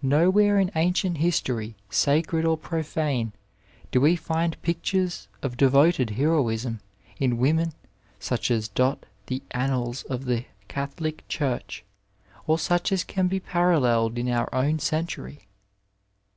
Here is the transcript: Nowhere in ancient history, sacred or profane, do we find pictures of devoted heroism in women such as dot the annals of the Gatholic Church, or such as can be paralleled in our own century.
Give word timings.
Nowhere 0.00 0.60
in 0.60 0.70
ancient 0.76 1.18
history, 1.18 1.74
sacred 1.90 2.44
or 2.44 2.56
profane, 2.56 3.32
do 3.90 4.00
we 4.00 4.14
find 4.14 4.62
pictures 4.62 5.26
of 5.42 5.56
devoted 5.56 6.10
heroism 6.10 6.78
in 7.18 7.36
women 7.36 7.72
such 8.20 8.48
as 8.52 8.68
dot 8.68 9.04
the 9.26 9.42
annals 9.50 10.04
of 10.04 10.26
the 10.26 10.44
Gatholic 10.68 11.26
Church, 11.26 11.84
or 12.46 12.60
such 12.60 12.92
as 12.92 13.02
can 13.02 13.26
be 13.26 13.40
paralleled 13.40 14.18
in 14.18 14.28
our 14.28 14.48
own 14.54 14.78
century. 14.78 15.48